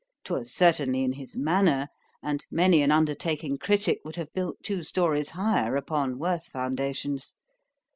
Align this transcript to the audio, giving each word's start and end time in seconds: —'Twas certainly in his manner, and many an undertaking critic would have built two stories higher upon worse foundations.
—'Twas 0.23 0.51
certainly 0.51 1.03
in 1.03 1.13
his 1.13 1.37
manner, 1.37 1.87
and 2.23 2.47
many 2.49 2.81
an 2.81 2.91
undertaking 2.91 3.59
critic 3.59 3.99
would 4.03 4.15
have 4.15 4.33
built 4.33 4.57
two 4.63 4.81
stories 4.81 5.29
higher 5.29 5.75
upon 5.75 6.17
worse 6.17 6.47
foundations. 6.47 7.35